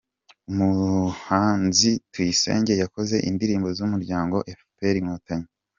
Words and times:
Umuhanzi 0.51 1.91
Tuyisenge 2.11 2.73
yakoze 2.83 3.15
indirimbo 3.29 3.67
z’umuryango 3.77 4.35
efuperi 4.51 4.97
Inkotanyi 5.01 5.47